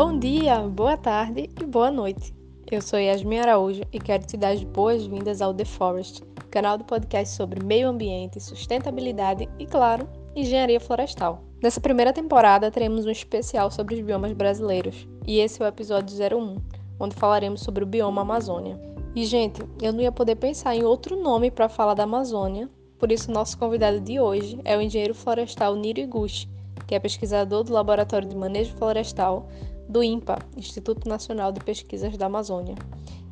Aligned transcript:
Bom 0.00 0.16
dia, 0.16 0.60
boa 0.60 0.96
tarde 0.96 1.50
e 1.60 1.66
boa 1.66 1.90
noite. 1.90 2.32
Eu 2.70 2.80
sou 2.80 3.00
Yasmin 3.00 3.38
Araújo 3.38 3.82
e 3.92 3.98
quero 3.98 4.24
te 4.24 4.36
dar 4.36 4.50
as 4.50 4.62
boas-vindas 4.62 5.42
ao 5.42 5.52
The 5.52 5.64
Forest, 5.64 6.22
canal 6.52 6.78
do 6.78 6.84
podcast 6.84 7.34
sobre 7.34 7.64
meio 7.64 7.88
ambiente, 7.88 8.40
sustentabilidade 8.40 9.48
e, 9.58 9.66
claro, 9.66 10.08
engenharia 10.36 10.78
florestal. 10.78 11.42
Nessa 11.60 11.80
primeira 11.80 12.12
temporada 12.12 12.70
teremos 12.70 13.06
um 13.06 13.10
especial 13.10 13.72
sobre 13.72 13.96
os 13.96 14.00
biomas 14.00 14.32
brasileiros, 14.32 15.08
e 15.26 15.40
esse 15.40 15.60
é 15.60 15.64
o 15.64 15.68
episódio 15.68 16.16
01, 16.16 16.58
onde 17.00 17.16
falaremos 17.16 17.62
sobre 17.62 17.82
o 17.82 17.86
bioma 17.86 18.22
Amazônia. 18.22 18.80
E, 19.16 19.26
gente, 19.26 19.60
eu 19.82 19.92
não 19.92 20.00
ia 20.00 20.12
poder 20.12 20.36
pensar 20.36 20.76
em 20.76 20.84
outro 20.84 21.20
nome 21.20 21.50
para 21.50 21.68
falar 21.68 21.94
da 21.94 22.04
Amazônia, 22.04 22.70
por 23.00 23.10
isso 23.10 23.32
nosso 23.32 23.58
convidado 23.58 23.98
de 23.98 24.20
hoje 24.20 24.60
é 24.64 24.76
o 24.76 24.80
engenheiro 24.80 25.12
florestal 25.12 25.74
Niro 25.74 25.98
Iguchi, 25.98 26.48
que 26.86 26.94
é 26.94 27.00
pesquisador 27.00 27.64
do 27.64 27.72
Laboratório 27.72 28.28
de 28.28 28.36
Manejo 28.36 28.76
Florestal 28.76 29.48
do 29.88 30.02
INPA, 30.02 30.38
Instituto 30.56 31.08
Nacional 31.08 31.50
de 31.50 31.60
Pesquisas 31.60 32.16
da 32.16 32.26
Amazônia. 32.26 32.74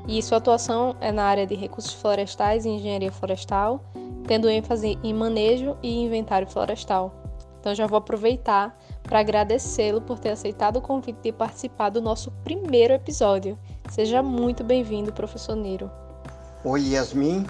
E 0.09 0.23
sua 0.23 0.39
atuação 0.39 0.97
é 1.01 1.13
na 1.13 1.25
área 1.25 1.47
de 1.47 1.55
recursos 1.55 1.93
florestais 1.93 2.65
e 2.65 2.69
engenharia 2.69 3.13
florestal, 3.13 3.85
tendo 4.27 4.49
ênfase 4.49 4.99
em 5.03 5.13
manejo 5.13 5.77
e 5.83 6.05
inventário 6.05 6.49
florestal. 6.49 7.13
Então 7.61 7.75
já 7.75 7.87
vou 7.87 7.99
aproveitar 7.99 8.79
para 9.03 9.19
agradecê-lo 9.19 10.01
por 10.01 10.19
ter 10.19 10.31
aceitado 10.31 10.77
o 10.77 10.81
convite 10.81 11.19
de 11.23 11.33
participar 11.33 11.91
do 11.91 12.01
nosso 12.01 12.31
primeiro 12.45 12.95
episódio. 12.95 13.59
Seja 13.91 14.23
muito 14.23 14.63
bem-vindo, 14.63 15.13
professor 15.13 15.57
Niro. 15.57 15.91
Oi, 16.65 16.93
Yasmin. 16.93 17.47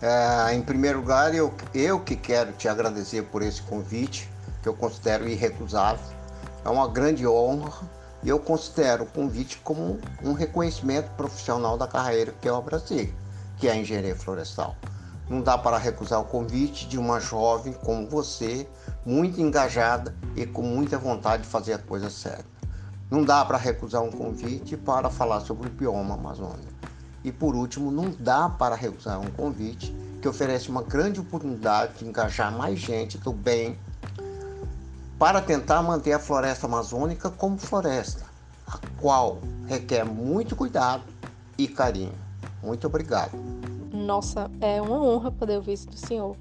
É, 0.00 0.54
em 0.54 0.62
primeiro 0.62 1.00
lugar, 1.00 1.34
eu, 1.34 1.52
eu 1.74 2.00
que 2.00 2.16
quero 2.16 2.52
te 2.52 2.68
agradecer 2.68 3.22
por 3.24 3.42
esse 3.42 3.62
convite, 3.62 4.28
que 4.62 4.68
eu 4.68 4.74
considero 4.74 5.28
irrecusável. 5.28 6.04
É 6.64 6.68
uma 6.68 6.88
grande 6.88 7.26
honra 7.26 7.86
eu 8.24 8.38
considero 8.38 9.04
o 9.04 9.06
convite 9.06 9.58
como 9.62 9.98
um 10.22 10.32
reconhecimento 10.32 11.10
profissional 11.10 11.76
da 11.76 11.86
carreira 11.86 12.32
que 12.40 12.48
eu 12.48 12.56
abracei, 12.56 13.12
que 13.58 13.68
é 13.68 13.72
a 13.72 13.76
engenharia 13.76 14.16
florestal. 14.16 14.74
Não 15.28 15.40
dá 15.40 15.56
para 15.56 15.78
recusar 15.78 16.20
o 16.20 16.24
convite 16.24 16.86
de 16.86 16.98
uma 16.98 17.20
jovem 17.20 17.72
como 17.72 18.08
você, 18.08 18.68
muito 19.04 19.40
engajada 19.40 20.14
e 20.36 20.46
com 20.46 20.62
muita 20.62 20.98
vontade 20.98 21.42
de 21.42 21.48
fazer 21.48 21.74
a 21.74 21.78
coisa 21.78 22.10
certa. 22.10 22.44
Não 23.10 23.22
dá 23.24 23.44
para 23.44 23.58
recusar 23.58 24.02
um 24.02 24.10
convite 24.10 24.76
para 24.76 25.10
falar 25.10 25.40
sobre 25.40 25.68
o 25.68 25.70
bioma 25.70 26.14
Amazônia. 26.14 26.74
E 27.22 27.32
por 27.32 27.54
último, 27.54 27.90
não 27.90 28.10
dá 28.18 28.48
para 28.48 28.74
recusar 28.74 29.20
um 29.20 29.30
convite 29.30 29.94
que 30.20 30.28
oferece 30.28 30.68
uma 30.70 30.82
grande 30.82 31.20
oportunidade 31.20 31.98
de 31.98 32.06
engajar 32.06 32.50
mais 32.50 32.78
gente 32.78 33.18
do 33.18 33.32
bem 33.32 33.78
para 35.18 35.40
tentar 35.40 35.82
manter 35.82 36.12
a 36.12 36.18
floresta 36.18 36.66
amazônica 36.66 37.30
como 37.30 37.56
floresta, 37.58 38.24
a 38.66 38.78
qual 39.00 39.38
requer 39.66 40.04
muito 40.04 40.56
cuidado 40.56 41.04
e 41.56 41.68
carinho. 41.68 42.14
Muito 42.62 42.86
obrigado. 42.86 43.32
Nossa, 43.92 44.50
é 44.60 44.80
uma 44.82 45.00
honra 45.00 45.30
poder 45.30 45.56
ouvir 45.56 45.74
isso 45.74 45.88
do 45.88 45.96
senhor. 45.96 46.36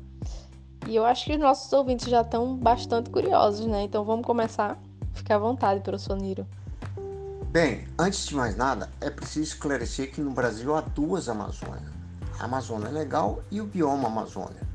E 0.88 0.96
eu 0.96 1.06
acho 1.06 1.26
que 1.26 1.34
os 1.34 1.40
nossos 1.40 1.72
ouvintes 1.72 2.10
já 2.10 2.22
estão 2.22 2.56
bastante 2.56 3.10
curiosos, 3.10 3.66
né? 3.66 3.84
Então 3.84 4.04
vamos 4.04 4.26
começar. 4.26 4.78
Fique 5.14 5.32
à 5.32 5.38
vontade, 5.38 5.82
professor 5.82 6.18
Niro. 6.18 6.46
Bem, 7.52 7.88
antes 8.00 8.26
de 8.26 8.36
mais 8.36 8.58
nada, 8.58 8.90
é 9.00 9.10
preciso 9.10 9.54
esclarecer 9.54 10.12
que 10.12 10.20
no 10.20 10.32
Brasil 10.32 10.76
há 10.76 10.82
duas 10.82 11.30
Amazônias: 11.30 11.94
a 12.40 12.46
Amazônia 12.46 12.90
Legal 12.90 13.44
e 13.52 13.62
o 13.62 13.66
bioma 13.66 14.08
Amazônia. 14.08 14.73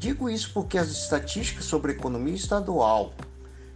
Digo 0.00 0.30
isso 0.30 0.50
porque 0.54 0.78
as 0.78 0.88
estatísticas 0.88 1.66
sobre 1.66 1.92
economia 1.92 2.34
estadual, 2.34 3.12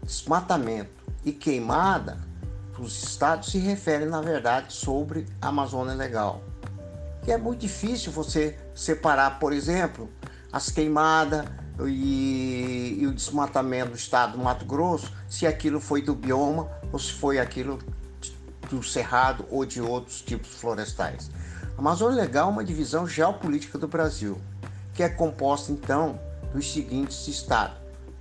desmatamento 0.03 1.05
e 1.23 1.33
queimada 1.33 2.19
dos 2.75 3.03
estados 3.03 3.51
se 3.51 3.59
referem, 3.59 4.09
na 4.09 4.23
verdade, 4.23 4.73
sobre 4.73 5.27
a 5.39 5.49
Amazônia 5.49 5.93
Legal. 5.93 6.43
E 7.27 7.31
é 7.31 7.37
muito 7.37 7.61
difícil 7.61 8.11
você 8.11 8.59
separar, 8.75 9.39
por 9.39 9.53
exemplo, 9.53 10.09
as 10.51 10.71
queimadas 10.71 11.45
e, 11.87 12.97
e, 13.01 13.07
o 13.07 13.13
desmatamento 13.13 13.91
do 13.91 13.97
estado 13.99 14.39
do 14.39 14.43
Mato 14.43 14.65
Grosso, 14.65 15.13
se 15.29 15.47
aquilo 15.47 15.79
foi 15.79 16.01
do 16.01 16.15
bioma 16.15 16.71
ou 16.91 16.99
se 16.99 17.13
foi 17.13 17.39
aquilo 17.39 17.79
do 18.71 18.83
cerrado 18.83 19.45
ou 19.51 19.67
de 19.67 19.79
outros 19.79 20.23
tipos 20.23 20.55
florestais. 20.55 21.31
A 21.77 21.81
Amazônia 21.83 22.23
Legal 22.23 22.49
é 22.49 22.51
uma 22.51 22.65
divisão 22.65 23.07
geopolítica 23.07 23.77
do 23.77 23.87
Brasil 23.87 24.41
que 24.95 25.03
é 25.03 25.09
composta 25.09 25.73
então 25.73 26.19
dos 26.53 26.73
seguintes 26.73 27.27
estados: 27.29 27.77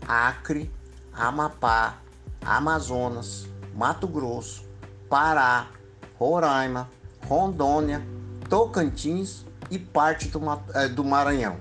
Acre, 0.07 0.69
Amapá, 1.13 1.99
Amazonas, 2.43 3.45
Mato 3.75 4.07
Grosso, 4.07 4.65
Pará, 5.07 5.67
Roraima, 6.17 6.89
Rondônia, 7.27 8.01
Tocantins 8.49 9.45
e 9.69 9.79
parte 9.79 10.27
do, 10.27 10.39
eh, 10.73 10.89
do 10.89 11.03
Maranhão. 11.03 11.57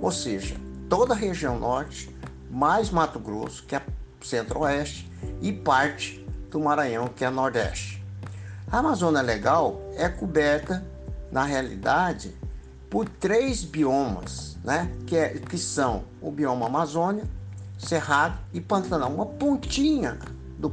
Ou 0.00 0.10
seja, 0.10 0.56
toda 0.88 1.14
a 1.14 1.16
região 1.16 1.58
norte, 1.58 2.14
mais 2.50 2.90
Mato 2.90 3.18
Grosso, 3.18 3.64
que 3.64 3.76
é 3.76 3.82
centro-oeste, 4.22 5.10
e 5.40 5.52
parte 5.52 6.24
do 6.50 6.60
Maranhão, 6.60 7.08
que 7.08 7.24
é 7.24 7.30
nordeste. 7.30 8.02
A 8.70 8.78
Amazônia 8.78 9.20
Legal 9.20 9.80
é 9.96 10.08
coberta, 10.08 10.84
na 11.30 11.44
realidade, 11.44 12.36
por 12.94 13.08
três 13.08 13.64
biomas, 13.64 14.56
né? 14.62 14.88
que, 15.04 15.16
é, 15.16 15.30
que 15.30 15.58
são 15.58 16.04
o 16.22 16.30
bioma 16.30 16.66
Amazônia, 16.66 17.24
Cerrado 17.76 18.38
e 18.52 18.60
Pantanal. 18.60 19.10
Uma 19.10 19.26
pontinha 19.26 20.16
do, 20.56 20.72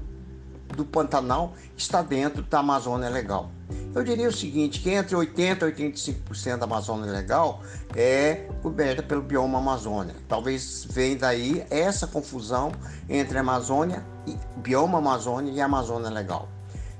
do 0.77 0.85
Pantanal 0.85 1.55
está 1.75 2.03
dentro 2.03 2.43
da 2.43 2.59
Amazônia 2.59 3.09
Legal. 3.09 3.49
Eu 3.95 4.03
diria 4.03 4.27
o 4.27 4.31
seguinte, 4.31 4.81
que 4.81 4.91
entre 4.91 5.15
80% 5.15 5.63
e 5.63 6.13
85% 6.13 6.57
da 6.57 6.65
Amazônia 6.65 7.11
Legal 7.11 7.63
é 7.95 8.47
coberta 8.61 9.01
pelo 9.01 9.23
bioma 9.23 9.57
Amazônia. 9.57 10.13
Talvez 10.27 10.85
venha 10.87 11.17
daí 11.17 11.65
essa 11.71 12.05
confusão 12.05 12.71
entre 13.09 13.35
Amazônia 13.39 14.05
e 14.27 14.37
bioma 14.59 14.99
Amazônia 14.99 15.51
e 15.51 15.59
Amazônia 15.59 16.11
Legal. 16.11 16.47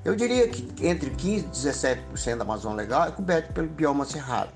Eu 0.03 0.15
diria 0.15 0.47
que 0.47 0.83
entre 0.83 1.11
15% 1.11 1.41
e 1.41 1.43
17% 1.43 2.37
da 2.37 2.43
Amazônia 2.43 2.77
Legal 2.77 3.07
é 3.07 3.11
coberta 3.11 3.53
pelo 3.53 3.67
bioma 3.67 4.03
Cerrado 4.03 4.49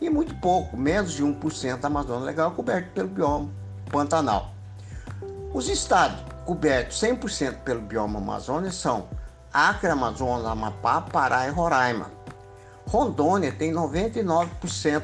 e 0.00 0.08
muito 0.08 0.34
pouco, 0.36 0.76
menos 0.76 1.12
de 1.12 1.24
1% 1.24 1.80
da 1.80 1.88
Amazônia 1.88 2.24
Legal 2.24 2.50
coberto 2.52 2.90
pelo 2.92 3.08
bioma 3.08 3.50
Pantanal. 3.90 4.52
Os 5.52 5.68
estados 5.68 6.20
cobertos 6.44 7.00
100% 7.00 7.58
pelo 7.62 7.80
bioma 7.80 8.18
Amazônia 8.18 8.70
são 8.70 9.08
Acre, 9.52 9.90
Amazonas, 9.90 10.46
Amapá, 10.46 11.00
Pará 11.00 11.46
e 11.46 11.50
Roraima. 11.50 12.10
Rondônia 12.86 13.52
tem 13.52 13.72
99% 13.72 15.02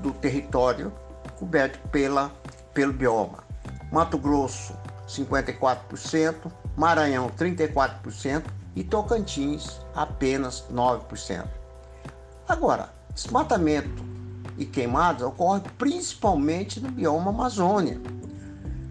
do 0.00 0.12
território 0.12 0.92
coberto 1.38 1.78
pela, 1.88 2.32
pelo 2.72 2.92
bioma. 2.92 3.44
Mato 3.92 4.18
Grosso, 4.18 4.74
54%, 5.06 6.34
Maranhão, 6.76 7.30
34% 7.30 8.44
e 8.74 8.82
Tocantins, 8.82 9.80
apenas 9.94 10.64
9%. 10.72 11.46
Agora, 12.48 12.95
Desmatamento 13.16 14.04
e 14.58 14.66
queimadas 14.66 15.22
ocorrem 15.22 15.62
principalmente 15.78 16.78
no 16.80 16.90
bioma 16.90 17.30
Amazônia. 17.30 17.98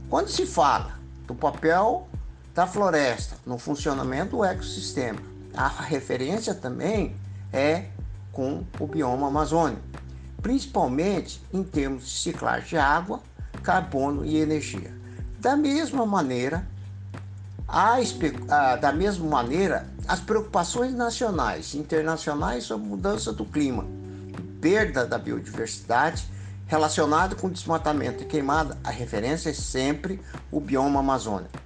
Quando 0.09 0.29
se 0.29 0.47
fala 0.47 0.97
do 1.27 1.35
papel 1.35 2.07
da 2.51 2.65
floresta 2.65 3.37
no 3.45 3.59
funcionamento 3.59 4.37
do 4.37 4.43
ecossistema, 4.43 5.19
a 5.53 5.67
referência 5.67 6.55
também 6.55 7.15
é 7.53 7.89
com 8.31 8.63
o 8.79 8.87
bioma 8.87 9.27
Amazônia, 9.27 9.77
principalmente 10.41 11.39
em 11.53 11.63
termos 11.63 12.05
de 12.05 12.09
ciclagem 12.09 12.69
de 12.69 12.77
água, 12.77 13.21
carbono 13.61 14.25
e 14.25 14.37
energia. 14.37 14.91
Da 15.39 15.55
mesma 15.55 16.03
maneira, 16.03 16.67
a, 17.67 17.95
da 18.75 18.91
mesma 18.91 19.27
maneira, 19.27 19.87
as 20.07 20.19
preocupações 20.19 20.95
nacionais 20.95 21.75
e 21.75 21.77
internacionais 21.77 22.63
sobre 22.63 22.87
mudança 22.87 23.31
do 23.31 23.45
clima 23.45 23.85
perda 24.65 25.05
da 25.05 25.19
biodiversidade 25.19 26.27
relacionado 26.65 27.35
com 27.35 27.47
desmatamento 27.47 28.23
e 28.23 28.25
queimada, 28.25 28.75
a 28.83 28.89
referência 28.89 29.51
é 29.51 29.53
sempre 29.53 30.19
o 30.51 30.59
bioma 30.59 31.01
amazônico. 31.01 31.59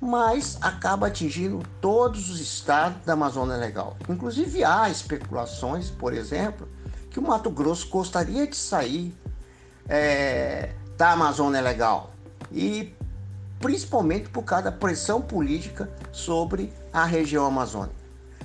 Mas 0.00 0.56
acaba 0.62 1.08
atingindo 1.08 1.62
todos 1.78 2.30
os 2.30 2.40
estados 2.40 3.04
da 3.04 3.12
Amazônia 3.12 3.56
Legal. 3.56 3.98
Inclusive 4.08 4.64
há 4.64 4.88
especulações, 4.88 5.90
por 5.90 6.14
exemplo, 6.14 6.66
que 7.10 7.18
o 7.18 7.22
Mato 7.22 7.50
Grosso 7.50 7.86
gostaria 7.90 8.46
de 8.46 8.56
sair 8.56 9.14
é, 9.86 10.72
da 10.96 11.10
Amazônia 11.10 11.60
Legal. 11.60 12.14
E 12.50 12.94
principalmente 13.60 14.30
por 14.30 14.42
causa 14.42 14.64
da 14.64 14.72
pressão 14.72 15.20
política 15.20 15.86
sobre 16.10 16.72
a 16.94 17.04
região 17.04 17.44
amazônica. 17.44 17.94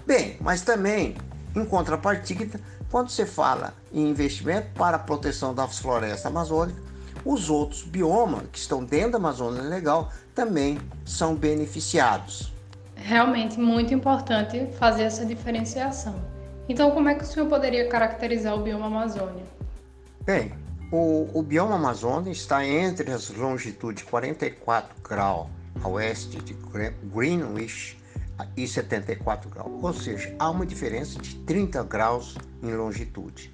Bem, 0.06 0.36
mas 0.42 0.62
também, 0.62 1.16
em 1.56 1.64
contrapartida, 1.64 2.60
quando 2.92 3.10
se 3.10 3.26
fala 3.26 3.74
em 3.92 4.10
investimento 4.10 4.68
para 4.76 4.98
a 4.98 5.00
proteção 5.00 5.54
das 5.54 5.80
florestas 5.80 6.26
amazônicas, 6.26 6.82
os 7.26 7.50
outros 7.50 7.84
biomas 7.84 8.44
que 8.52 8.58
estão 8.58 8.84
dentro 8.84 9.12
da 9.12 9.18
Amazônia 9.18 9.62
Legal 9.62 10.12
também 10.34 10.80
são 11.06 11.36
beneficiados. 11.36 12.54
Realmente 12.96 13.60
muito 13.60 13.94
importante 13.94 14.68
fazer 14.80 15.04
essa 15.04 15.26
diferenciação. 15.26 16.16
Então, 16.70 16.92
como 16.92 17.10
é 17.10 17.16
que 17.16 17.24
o 17.24 17.28
senhor 17.28 17.48
poderia 17.48 17.88
caracterizar 17.88 18.56
o 18.56 18.62
bioma 18.62 18.88
Amazônia? 18.88 19.44
Bem, 20.26 20.54
o, 20.92 21.30
o 21.34 21.42
bioma 21.42 21.76
Amazônia 21.76 22.32
está 22.32 22.66
entre 22.66 23.12
as 23.12 23.30
longitudes 23.30 24.04
44 24.04 24.96
graus 25.04 25.48
a 25.84 25.88
oeste 25.88 26.38
de 26.42 26.56
Greenwich 27.14 27.97
e 28.56 28.68
74 28.68 29.50
graus, 29.50 29.84
ou 29.84 29.94
seja, 29.94 30.36
há 30.38 30.50
uma 30.50 30.66
diferença 30.66 31.20
de 31.20 31.36
30 31.38 31.84
graus 31.84 32.36
em 32.62 32.74
longitude. 32.74 33.52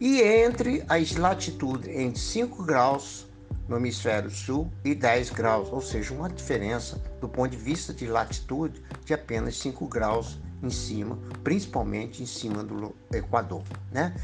E 0.00 0.20
entre 0.20 0.84
as 0.88 1.16
latitudes 1.16 1.88
entre 1.88 2.18
5 2.18 2.64
graus 2.64 3.26
no 3.68 3.76
hemisfério 3.76 4.30
sul 4.30 4.70
e 4.84 4.94
10 4.94 5.30
graus, 5.30 5.68
ou 5.72 5.80
seja, 5.80 6.12
uma 6.12 6.28
diferença 6.28 7.00
do 7.20 7.28
ponto 7.28 7.50
de 7.50 7.56
vista 7.56 7.94
de 7.94 8.06
latitude 8.06 8.82
de 9.04 9.14
apenas 9.14 9.56
5 9.58 9.86
graus 9.86 10.38
em 10.62 10.70
cima, 10.70 11.18
principalmente 11.42 12.22
em 12.22 12.26
cima 12.26 12.62
do 12.62 12.94
Equador, 13.12 13.62
né? 13.90 14.14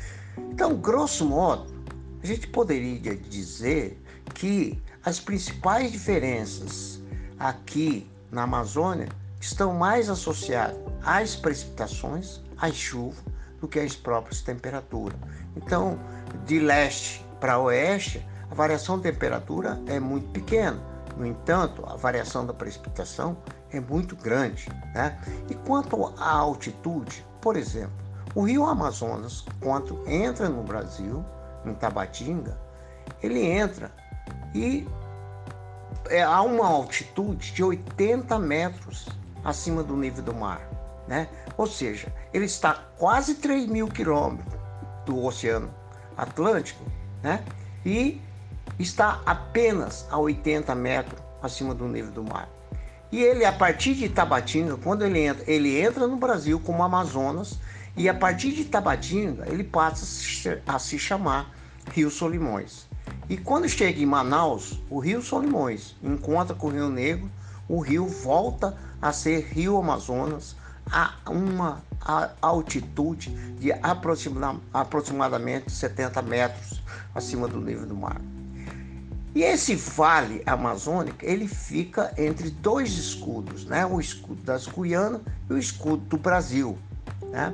Então, 0.51 0.77
grosso 0.77 1.25
modo, 1.25 1.67
a 2.23 2.27
gente 2.27 2.47
poderia 2.49 3.17
dizer 3.17 4.01
que 4.35 4.81
as 5.05 5.21
principais 5.21 5.91
diferenças 5.91 7.01
aqui 7.39 8.11
na 8.31 8.43
Amazônia 8.43 9.09
estão 9.41 9.73
mais 9.73 10.09
associadas 10.09 10.77
às 11.03 11.37
precipitações, 11.37 12.41
às 12.57 12.75
chuvas, 12.75 13.23
do 13.61 13.69
que 13.69 13.79
às 13.79 13.95
próprias 13.95 14.41
temperaturas. 14.41 15.19
Então, 15.57 15.99
de 16.47 16.59
leste 16.61 17.25
para 17.41 17.59
oeste, 17.59 18.25
a 18.51 18.55
variação 18.55 18.97
de 18.97 19.05
temperatura 19.05 19.81
é 19.87 19.99
muito 19.99 20.29
pequena. 20.31 20.79
No 21.17 21.27
entanto, 21.27 21.85
a 21.87 21.97
variação 21.97 22.47
da 22.47 22.55
precipitação 22.55 23.37
é 23.71 23.81
muito 23.81 24.15
grande. 24.17 24.69
Né? 24.95 25.19
E 25.51 25.55
quanto 25.55 26.15
à 26.19 26.31
altitude, 26.31 27.27
por 27.41 27.57
exemplo, 27.57 27.93
o 28.35 28.43
rio 28.43 28.65
Amazonas, 28.65 29.45
quando 29.61 30.03
entra 30.07 30.49
no 30.49 30.63
Brasil, 30.63 31.25
em 31.65 31.75
Tabatinga, 31.75 32.59
ele 33.23 33.45
entra 33.45 33.91
e 34.55 34.87
é, 36.09 36.23
há 36.23 36.43
uma 36.43 36.67
altitude 36.67 37.53
de 37.53 37.63
80 37.63 38.39
metros 38.39 39.09
acima 39.45 39.83
do 39.83 39.97
nível 39.97 40.23
do 40.23 40.35
mar. 40.35 40.61
Né? 41.07 41.29
Ou 41.57 41.67
seja, 41.67 42.13
ele 42.35 42.45
está 42.45 42.75
quase 42.99 43.37
3 43.37 43.67
mil 43.67 43.89
quilômetros 43.89 44.53
do 45.07 45.25
Oceano 45.25 45.71
Atlântico 46.17 46.85
né? 47.23 47.43
e 47.85 48.21
está 48.79 49.23
apenas 49.25 50.07
a 50.11 50.19
80 50.19 50.75
metros 50.75 51.21
acima 51.43 51.75
do 51.75 51.89
nível 51.89 52.13
do 52.13 52.23
mar. 52.23 52.49
E 53.11 53.23
ele, 53.23 53.45
a 53.45 53.53
partir 53.53 53.95
de 53.95 54.09
Tabatinga, 54.09 54.77
quando 54.77 55.03
ele 55.03 55.21
entra, 55.21 55.51
ele 55.51 55.81
entra 55.81 56.07
no 56.07 56.17
Brasil 56.17 56.61
como 56.61 56.83
Amazonas, 56.83 57.59
e 57.97 58.09
a 58.09 58.15
partir 58.15 58.53
de 58.53 58.67
Tabatinga, 58.67 59.45
ele 59.49 59.65
passa 59.65 60.05
a 60.67 60.79
se 60.79 60.99
chamar 60.99 61.53
Rio 61.93 62.11
Solimões. 62.11 62.87
E 63.29 63.37
quando 63.37 63.69
chega 63.69 64.01
em 64.01 64.07
Manaus, 64.07 64.79
o 64.91 64.99
Rio 64.99 65.23
Solimões 65.23 65.97
encontra 66.03 66.55
com 66.55 66.67
o 66.67 66.71
Rio 66.71 66.91
Negro, 66.91 67.31
o 67.69 67.81
rio 67.81 68.07
volta 68.07 68.77
a 69.01 69.13
ser 69.13 69.41
Rio 69.53 69.77
Amazonas 69.77 70.57
a 70.91 71.15
uma 71.29 71.83
altitude 72.41 73.31
de 73.59 73.71
aproximadamente 74.73 75.71
70 75.71 76.23
metros 76.23 76.81
acima 77.15 77.47
do 77.47 77.61
nível 77.61 77.87
do 77.87 77.95
mar. 77.95 78.21
E 79.35 79.43
esse 79.43 79.75
vale 79.75 80.43
amazônico, 80.47 81.19
ele 81.23 81.47
fica 81.47 82.13
entre 82.17 82.51
dois 82.51 82.97
escudos, 82.97 83.67
né? 83.67 83.85
O 83.85 84.01
escudo 84.01 84.43
das 84.43 84.67
Guianas 84.67 85.21
e 85.49 85.53
o 85.53 85.59
escudo 85.59 86.03
do 86.07 86.17
Brasil, 86.17 86.79
né? 87.31 87.53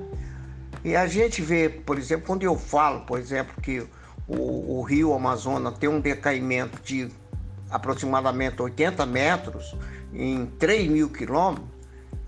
E 0.84 0.94
a 0.94 1.06
gente 1.06 1.42
vê, 1.42 1.68
por 1.68 1.98
exemplo, 1.98 2.26
quando 2.26 2.42
eu 2.42 2.56
falo, 2.56 3.00
por 3.00 3.18
exemplo, 3.18 3.54
que 3.60 3.86
o, 4.28 4.78
o 4.78 4.82
rio 4.82 5.12
Amazonas 5.12 5.76
tem 5.78 5.88
um 5.88 6.00
decaimento 6.00 6.80
de 6.82 7.10
aproximadamente 7.70 8.62
80 8.62 9.04
metros 9.06 9.74
em 10.14 10.46
3 10.58 10.88
mil 10.88 11.10
quilômetros, 11.10 11.68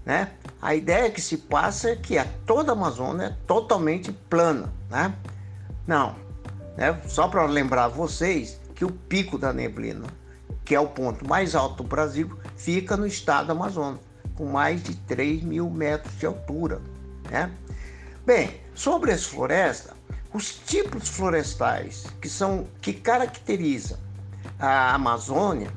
né? 0.05 0.33
A 0.61 0.75
ideia 0.75 1.11
que 1.11 1.21
se 1.21 1.37
passa 1.37 1.91
é 1.91 1.97
que 1.97 2.19
a 2.19 2.27
toda 2.47 2.73
a 2.73 2.75
Amazônia 2.75 3.27
é 3.27 3.37
totalmente 3.47 4.13
plana, 4.13 4.73
né? 4.91 5.15
Não, 5.87 6.17
né? 6.77 7.01
Só 7.07 7.29
para 7.29 7.45
lembrar 7.47 7.89
vocês 7.89 8.61
que 8.75 8.85
o 8.85 8.91
pico 8.91 9.39
da 9.39 9.53
neblina, 9.53 10.07
que 10.65 10.75
é 10.75 10.81
o 10.81 10.89
ponto 10.89 11.27
mais 11.27 11.55
alto 11.55 11.83
do 11.83 11.89
Brasil, 11.89 12.39
fica 12.57 12.97
no 12.97 13.07
estado 13.07 13.47
do 13.47 13.53
Amazonas, 13.53 14.01
com 14.35 14.47
mais 14.47 14.83
de 14.83 14.95
3 14.95 15.43
mil 15.43 15.71
metros 15.71 16.17
de 16.19 16.27
altura, 16.27 16.81
né? 17.31 17.51
Bem, 18.25 18.61
sobre 18.75 19.13
as 19.13 19.25
florestas, 19.25 19.95
os 20.33 20.55
tipos 20.55 21.09
florestais 21.09 22.07
que 22.21 22.29
são 22.29 22.67
que 22.81 22.93
caracterizam 22.93 23.99
a 24.59 24.95
Amazônia 24.95 25.71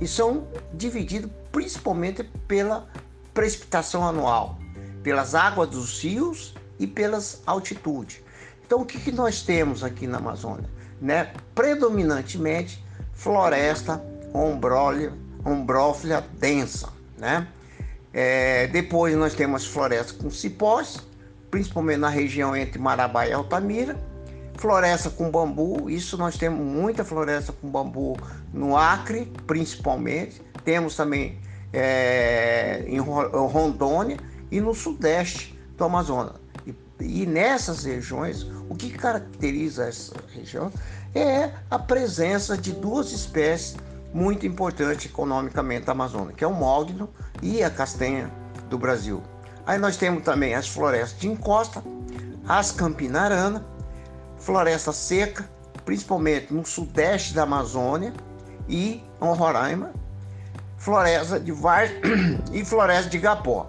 e 0.00 0.06
são 0.06 0.46
divididos 0.74 1.30
principalmente 1.56 2.22
pela 2.46 2.86
precipitação 3.32 4.06
anual, 4.06 4.58
pelas 5.02 5.34
águas 5.34 5.70
dos 5.70 6.02
rios 6.02 6.54
e 6.78 6.86
pelas 6.86 7.40
altitudes. 7.46 8.20
Então, 8.66 8.82
o 8.82 8.84
que, 8.84 9.00
que 9.00 9.10
nós 9.10 9.40
temos 9.40 9.82
aqui 9.82 10.06
na 10.06 10.18
Amazônia? 10.18 10.68
Né? 11.00 11.32
Predominantemente 11.54 12.84
floresta 13.14 14.04
ombrólia, 14.34 15.14
ombrófila 15.46 16.26
densa. 16.38 16.90
Né? 17.16 17.48
É, 18.12 18.66
depois 18.66 19.16
nós 19.16 19.32
temos 19.32 19.64
florestas 19.64 20.12
com 20.12 20.30
cipós, 20.30 21.06
principalmente 21.50 22.00
na 22.00 22.10
região 22.10 22.54
entre 22.54 22.78
Marabá 22.78 23.26
e 23.26 23.32
Altamira. 23.32 23.96
Floresta 24.58 25.08
com 25.08 25.30
bambu, 25.30 25.88
isso 25.88 26.18
nós 26.18 26.36
temos 26.36 26.60
muita 26.60 27.02
floresta 27.02 27.50
com 27.50 27.66
bambu 27.66 28.14
no 28.52 28.76
Acre, 28.76 29.32
principalmente. 29.46 30.42
Temos 30.62 30.96
também 30.96 31.38
é, 31.72 32.84
em 32.86 32.98
Rondônia 32.98 34.18
e 34.50 34.60
no 34.60 34.74
sudeste 34.74 35.58
do 35.76 35.84
Amazonas. 35.84 36.34
E, 36.66 36.74
e 37.00 37.26
nessas 37.26 37.84
regiões, 37.84 38.44
o 38.68 38.74
que 38.74 38.90
caracteriza 38.90 39.84
essa 39.84 40.14
região 40.34 40.72
é 41.14 41.50
a 41.70 41.78
presença 41.78 42.56
de 42.56 42.72
duas 42.72 43.12
espécies 43.12 43.76
muito 44.12 44.46
importantes 44.46 45.06
economicamente 45.06 45.86
da 45.86 45.92
Amazônia, 45.92 46.34
que 46.34 46.44
é 46.44 46.46
o 46.46 46.54
mogno 46.54 47.08
e 47.42 47.62
a 47.62 47.70
castanha 47.70 48.30
do 48.70 48.78
Brasil. 48.78 49.22
Aí 49.66 49.78
nós 49.78 49.96
temos 49.96 50.22
também 50.22 50.54
as 50.54 50.68
florestas 50.68 51.18
de 51.18 51.28
encosta, 51.28 51.82
as 52.48 52.70
campinaranas, 52.70 53.62
floresta 54.38 54.92
seca, 54.92 55.48
principalmente 55.84 56.52
no 56.52 56.64
sudeste 56.64 57.34
da 57.34 57.42
Amazônia 57.42 58.12
e 58.68 59.02
em 59.20 59.34
Roraima, 59.34 59.92
floresta 60.76 61.40
de 61.40 61.52
várzea 61.52 62.00
e 62.52 62.64
floresta 62.64 63.10
de 63.10 63.18
Gapó. 63.18 63.66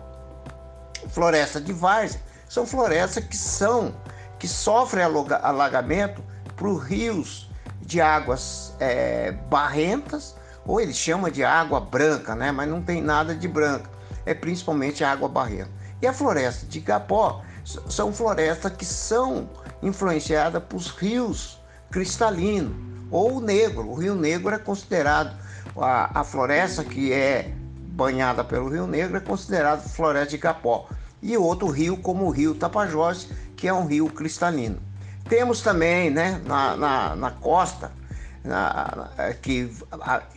Floresta 1.10 1.62
de 1.62 1.74
várzea 1.74 2.20
são 2.50 2.66
florestas 2.66 3.24
que 3.24 3.36
são 3.36 3.94
que 4.40 4.48
sofrem 4.48 5.04
alagamento 5.42 6.24
por 6.56 6.78
rios 6.78 7.50
de 7.82 8.02
águas 8.02 8.74
é, 8.80 9.32
barrentas, 9.50 10.36
ou 10.66 10.80
eles 10.80 10.96
chamam 10.96 11.32
de 11.32 11.44
água 11.44 11.80
branca, 11.80 12.36
né? 12.36 12.52
mas 12.52 12.70
não 12.70 12.82
tem 12.82 13.02
nada 13.02 13.34
de 13.34 13.48
branca, 13.48 13.90
é 14.26 14.34
principalmente 14.34 15.04
água 15.04 15.30
barrenta. 15.30 15.72
E 16.02 16.06
a 16.06 16.14
floresta 16.14 16.68
de 16.68 16.78
Igapó 16.80 17.42
são 17.90 18.14
florestas 18.14 18.72
que 18.74 18.86
são 18.86 19.50
influenciadas 19.82 20.62
por 20.64 20.80
rios 20.80 21.60
cristalinos 21.90 22.76
ou 23.10 23.40
negro. 23.40 23.90
O 23.90 23.96
Rio 23.96 24.16
Negro 24.16 24.54
é 24.54 24.60
considerado 24.60 25.36
a, 25.76 26.22
a 26.22 26.24
floresta 26.24 26.84
que 26.84 27.12
é 27.12 27.54
banhada 27.92 28.44
pelo 28.44 28.70
Rio 28.70 28.88
Negro 28.88 29.18
é 29.18 29.20
considerada 29.20 29.82
floresta 29.82 30.30
de 30.30 30.36
Igapó. 30.36 30.88
E 31.22 31.36
outro 31.36 31.68
rio 31.70 31.98
como 31.98 32.26
o 32.26 32.30
Rio 32.30 32.54
Tapajós, 32.54 33.30
que 33.56 33.68
é 33.68 33.74
um 33.74 33.86
rio 33.86 34.08
cristalino. 34.08 34.78
Temos 35.28 35.62
também 35.62 36.10
né, 36.10 36.42
na, 36.46 36.78
na, 36.78 37.16
na 37.16 37.32
costa, 37.32 37.92
na, 38.44 39.10
que 39.42 39.70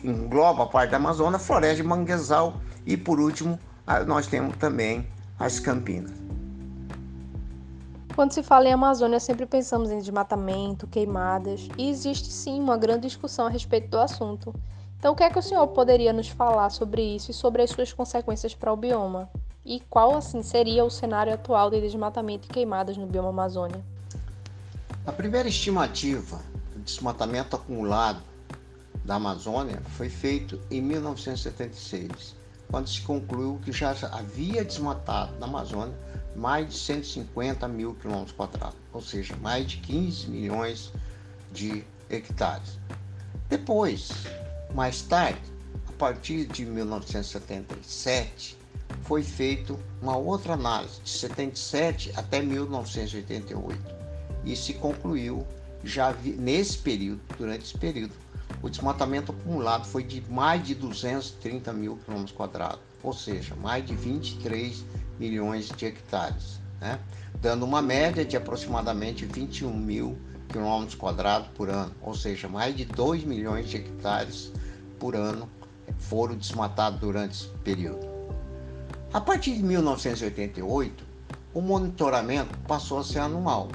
engloba 0.03 0.63
a 0.63 0.65
parte 0.65 0.91
da 0.91 0.97
Amazônia, 0.97 1.39
floresta 1.39 1.77
de 1.77 1.83
manguezal 1.83 2.59
e 2.85 2.97
por 2.97 3.19
último 3.19 3.59
nós 4.07 4.27
temos 4.27 4.57
também 4.57 5.07
as 5.39 5.59
Campinas. 5.59 6.11
Quando 8.15 8.33
se 8.33 8.43
fala 8.43 8.67
em 8.67 8.73
Amazônia, 8.73 9.19
sempre 9.19 9.45
pensamos 9.45 9.89
em 9.89 9.99
desmatamento, 9.99 10.85
queimadas, 10.85 11.69
e 11.77 11.89
existe 11.89 12.31
sim 12.31 12.59
uma 12.59 12.77
grande 12.77 13.07
discussão 13.07 13.47
a 13.47 13.49
respeito 13.49 13.89
do 13.89 13.99
assunto. 13.99 14.53
Então, 15.01 15.13
o 15.13 15.15
que 15.15 15.23
é 15.23 15.31
que 15.31 15.39
o 15.39 15.41
senhor 15.41 15.65
poderia 15.69 16.13
nos 16.13 16.27
falar 16.27 16.69
sobre 16.69 17.01
isso 17.01 17.31
e 17.31 17.33
sobre 17.33 17.63
as 17.63 17.71
suas 17.71 17.91
consequências 17.91 18.53
para 18.53 18.71
o 18.71 18.77
bioma? 18.77 19.27
E 19.65 19.79
qual, 19.89 20.15
assim, 20.15 20.43
seria 20.43 20.85
o 20.85 20.91
cenário 20.91 21.33
atual 21.33 21.71
de 21.71 21.81
desmatamento 21.81 22.47
e 22.47 22.53
queimadas 22.53 22.95
no 22.97 23.07
bioma 23.07 23.29
Amazônia? 23.29 23.83
A 25.07 25.11
primeira 25.11 25.49
estimativa 25.49 26.39
do 26.71 26.83
desmatamento 26.83 27.55
acumulado 27.55 28.21
da 29.03 29.15
Amazônia 29.15 29.81
foi 29.97 30.07
feito 30.07 30.61
em 30.69 30.79
1976 30.81 32.35
quando 32.69 32.87
se 32.87 33.01
concluiu 33.01 33.59
que 33.65 33.71
já 33.71 33.95
havia 34.11 34.63
desmatado 34.63 35.33
na 35.39 35.47
Amazônia 35.47 35.97
mais 36.35 36.69
de 36.69 36.77
150 36.77 37.67
mil 37.67 37.95
quilômetros 37.95 38.33
quadrados, 38.33 38.77
ou 38.93 39.01
seja, 39.01 39.35
mais 39.37 39.65
de 39.65 39.77
15 39.77 40.29
milhões 40.29 40.93
de 41.51 41.83
hectares. 42.07 42.77
Depois, 43.49 44.11
mais 44.73 45.01
tarde, 45.01 45.41
a 45.87 45.91
partir 45.93 46.45
de 46.45 46.65
1977, 46.65 48.57
foi 49.03 49.23
feita 49.23 49.75
uma 50.01 50.17
outra 50.17 50.53
análise, 50.53 51.01
de 51.03 51.09
77 51.09 52.11
até 52.15 52.41
1988, 52.41 53.79
e 54.45 54.55
se 54.55 54.73
concluiu 54.73 55.45
já 55.83 56.13
nesse 56.37 56.77
período, 56.77 57.21
durante 57.37 57.65
esse 57.65 57.77
período, 57.77 58.13
o 58.61 58.69
desmatamento 58.69 59.31
acumulado 59.31 59.85
foi 59.85 60.03
de 60.03 60.21
mais 60.29 60.63
de 60.63 60.75
230 60.75 61.73
mil 61.73 61.97
quilômetros 61.97 62.35
quadrados, 62.35 62.79
ou 63.01 63.13
seja, 63.13 63.55
mais 63.55 63.85
de 63.85 63.95
23 63.95 64.85
milhões 65.19 65.69
de 65.69 65.85
hectares, 65.85 66.59
né? 66.79 66.99
dando 67.41 67.65
uma 67.65 67.81
média 67.81 68.23
de 68.23 68.37
aproximadamente 68.37 69.25
21 69.25 69.75
mil 69.75 70.17
quilômetros 70.51 70.95
quadrados 70.95 71.47
por 71.55 71.69
ano, 71.69 71.91
ou 72.01 72.13
seja, 72.13 72.47
mais 72.47 72.75
de 72.75 72.85
2 72.85 73.23
milhões 73.23 73.69
de 73.69 73.77
hectares 73.77 74.51
por 74.99 75.15
ano 75.15 75.49
foram 75.97 76.35
desmatados 76.35 76.99
durante 76.99 77.33
esse 77.33 77.47
período. 77.63 78.07
A 79.13 79.19
partir 79.19 79.55
de 79.55 79.63
1988, 79.63 81.03
o 81.53 81.61
monitoramento 81.61 82.57
passou 82.67 82.99
a 82.99 83.03
ser 83.03 83.19
anual, 83.19 83.69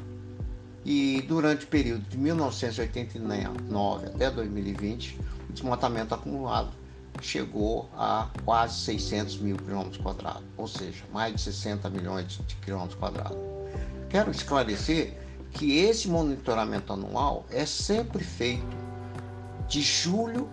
e 0.84 1.22
durante 1.26 1.64
o 1.64 1.68
período 1.68 2.08
de 2.08 2.16
1989 2.16 4.06
até 4.06 4.30
2020, 4.30 5.18
o 5.48 5.52
desmatamento 5.52 6.14
acumulado 6.14 6.70
chegou 7.20 7.90
a 7.96 8.28
quase 8.44 8.78
600 8.80 9.38
mil 9.38 9.56
quilômetros 9.56 9.98
quadrados, 9.98 10.44
ou 10.56 10.68
seja, 10.68 11.04
mais 11.12 11.34
de 11.34 11.40
60 11.40 11.90
milhões 11.90 12.40
de 12.46 12.54
quilômetros 12.56 12.98
quadrados. 12.98 13.36
Quero 14.08 14.30
esclarecer 14.30 15.25
que 15.56 15.78
esse 15.78 16.06
monitoramento 16.06 16.92
anual 16.92 17.46
é 17.50 17.64
sempre 17.64 18.22
feito 18.22 18.76
de 19.66 19.80
julho 19.80 20.50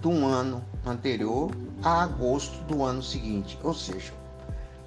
do 0.00 0.24
ano 0.24 0.64
anterior 0.86 1.50
a 1.82 2.04
agosto 2.04 2.62
do 2.64 2.84
ano 2.84 3.02
seguinte, 3.02 3.58
ou 3.64 3.74
seja, 3.74 4.12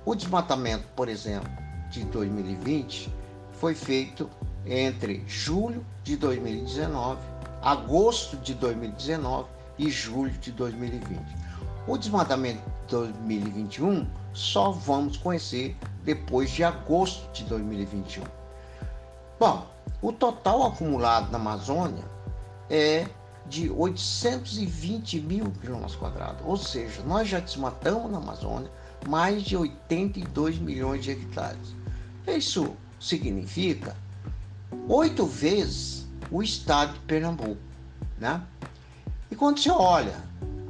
o 0.06 0.16
desmatamento, 0.16 0.88
por 0.96 1.10
exemplo, 1.10 1.52
de 1.92 2.06
2020 2.06 3.14
foi 3.52 3.76
feito 3.76 4.30
entre 4.66 5.24
julho 5.28 5.86
de 6.06 6.16
2019, 6.16 7.20
agosto 7.62 8.38
de 8.38 8.54
2019 8.54 9.50
e 9.78 9.90
julho 9.90 10.32
de 10.32 10.54
2020. 10.54 11.20
O 11.86 11.98
desmatamento 11.98 12.62
de 12.88 12.92
2021 12.92 14.08
só 14.34 14.72
vamos 14.72 15.18
conhecer 15.18 15.76
depois 16.06 16.50
de 16.50 16.64
agosto 16.64 17.30
de 17.34 17.44
2021. 17.44 18.43
Bom, 19.40 19.68
o 20.02 20.12
total 20.12 20.64
acumulado 20.68 21.32
na 21.32 21.38
Amazônia 21.38 22.04
é 22.70 23.08
de 23.48 23.70
820 23.70 25.20
mil 25.20 25.52
quilômetros 25.62 25.96
quadrados, 25.96 26.42
ou 26.46 26.56
seja, 26.56 27.02
nós 27.04 27.28
já 27.28 27.40
desmatamos 27.40 28.12
na 28.12 28.18
Amazônia 28.18 28.72
mais 29.08 29.44
de 29.44 29.58
82 29.58 30.60
milhões 30.60 31.04
de 31.04 31.12
hectares. 31.12 31.76
Isso 32.26 32.76
significa 33.00 33.96
oito 34.88 35.26
vezes 35.26 36.08
o 36.32 36.42
estado 36.42 36.94
de 36.94 37.00
Pernambuco. 37.02 37.58
Né? 38.18 38.42
E 39.30 39.36
quando 39.36 39.60
você 39.60 39.70
olha 39.70 40.16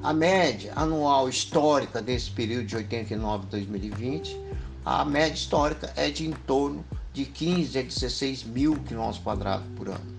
a 0.01 0.13
média 0.13 0.73
anual 0.75 1.29
histórica 1.29 2.01
desse 2.01 2.31
período 2.31 2.65
de 2.65 2.75
89 2.75 3.45
a 3.45 3.49
2020, 3.51 4.39
a 4.83 5.05
média 5.05 5.35
histórica 5.35 5.93
é 5.95 6.09
de 6.09 6.27
em 6.27 6.31
torno 6.31 6.83
de 7.13 7.25
15 7.25 7.77
a 7.77 7.81
16 7.81 8.43
mil 8.43 8.75
quilômetros 8.81 9.23
quadrados 9.23 9.65
por 9.75 9.87
ano. 9.87 10.13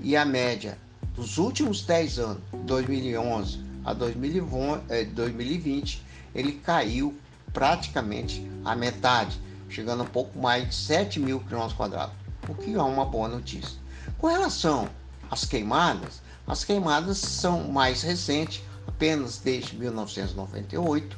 E 0.00 0.16
a 0.16 0.24
média 0.24 0.78
dos 1.16 1.38
últimos 1.38 1.82
10 1.82 2.18
anos, 2.18 2.42
2011 2.52 3.60
a 3.84 3.92
2020, 3.94 4.88
eh, 4.90 6.38
ele 6.38 6.52
caiu 6.52 7.16
praticamente 7.52 8.46
a 8.64 8.76
metade, 8.76 9.40
chegando 9.68 10.00
a 10.00 10.04
um 10.04 10.08
pouco 10.08 10.38
mais 10.38 10.68
de 10.68 10.74
7 10.74 11.18
mil 11.20 11.40
quilômetros 11.40 11.76
quadrados 11.76 12.24
o 12.48 12.54
que 12.54 12.74
é 12.74 12.82
uma 12.82 13.04
boa 13.04 13.28
notícia. 13.28 13.78
Com 14.18 14.26
relação 14.26 14.88
às 15.30 15.44
queimadas, 15.44 16.22
as 16.46 16.64
queimadas 16.64 17.18
são 17.18 17.68
mais 17.68 18.02
recentes, 18.02 18.62
apenas 18.86 19.38
desde 19.38 19.76
1998, 19.76 21.16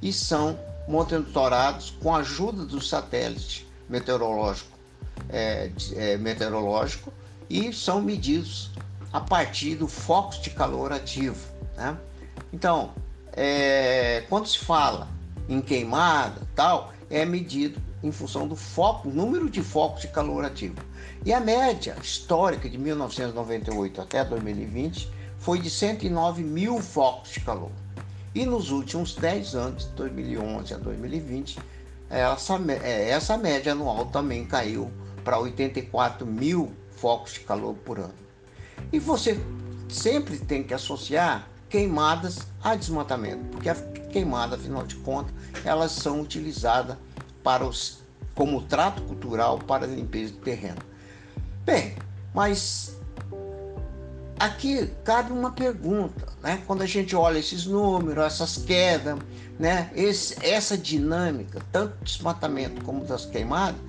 e 0.00 0.12
são 0.12 0.58
monitorados 0.86 1.90
com 2.00 2.14
a 2.14 2.18
ajuda 2.18 2.64
do 2.64 2.80
satélite 2.80 3.66
meteorológico, 3.88 4.76
é, 5.28 5.70
é, 5.94 6.16
meteorológico 6.16 7.12
e 7.48 7.72
são 7.72 8.00
medidos 8.00 8.70
a 9.12 9.20
partir 9.20 9.74
do 9.76 9.88
foco 9.88 10.40
de 10.40 10.50
calor 10.50 10.92
ativo. 10.92 11.40
Né? 11.76 11.96
Então, 12.52 12.92
é, 13.32 14.24
quando 14.28 14.46
se 14.46 14.58
fala 14.58 15.08
em 15.48 15.60
queimada 15.60 16.42
tal, 16.54 16.92
é 17.10 17.24
medido 17.24 17.80
em 18.02 18.12
função 18.12 18.46
do 18.46 18.54
foco, 18.54 19.08
número 19.08 19.48
de 19.48 19.62
focos 19.62 20.02
de 20.02 20.08
calor 20.08 20.44
ativo. 20.44 20.76
E 21.24 21.32
a 21.32 21.40
média 21.40 21.96
histórica 22.02 22.68
de 22.68 22.78
1998 22.78 24.00
até 24.00 24.24
2020 24.24 25.10
foi 25.38 25.58
de 25.58 25.70
109 25.70 26.42
mil 26.42 26.80
focos 26.80 27.30
de 27.30 27.40
calor. 27.40 27.72
E 28.34 28.44
nos 28.44 28.70
últimos 28.70 29.14
10 29.14 29.54
anos, 29.54 29.84
de 29.84 29.90
2011 29.92 30.74
a 30.74 30.76
2020, 30.76 31.58
essa, 32.10 32.58
é, 32.82 33.10
essa 33.10 33.36
média 33.36 33.72
anual 33.72 34.06
também 34.06 34.44
caiu 34.44 34.90
para 35.24 35.38
84 35.38 36.26
mil 36.26 36.72
focos 36.92 37.34
de 37.34 37.40
calor 37.40 37.74
por 37.74 37.98
ano. 37.98 38.14
E 38.92 38.98
você 38.98 39.38
sempre 39.88 40.38
tem 40.38 40.62
que 40.62 40.72
associar 40.74 41.48
queimadas 41.68 42.38
a 42.62 42.74
desmatamento, 42.74 43.44
porque 43.50 43.68
a 43.68 43.74
queimada, 43.74 44.56
afinal 44.56 44.86
de 44.86 44.96
contas, 44.96 45.34
elas 45.64 45.92
são 45.92 46.20
utilizadas 46.20 46.96
para 47.42 47.64
os, 47.64 48.00
como 48.34 48.62
trato 48.62 49.02
cultural 49.02 49.58
para 49.58 49.84
a 49.84 49.88
limpeza 49.88 50.32
do 50.32 50.38
terreno. 50.38 50.78
Bem, 51.64 51.94
mas 52.34 52.97
aqui 54.38 54.90
cabe 55.04 55.32
uma 55.32 55.50
pergunta, 55.50 56.28
né? 56.42 56.62
Quando 56.66 56.82
a 56.82 56.86
gente 56.86 57.14
olha 57.16 57.38
esses 57.38 57.66
números, 57.66 58.24
essas 58.24 58.56
quedas, 58.58 59.18
né? 59.58 59.90
Esse, 59.94 60.36
essa 60.44 60.76
dinâmica, 60.76 61.60
tanto 61.72 61.96
do 61.96 62.04
desmatamento 62.04 62.82
como 62.84 63.04
das 63.04 63.26
queimadas, 63.26 63.80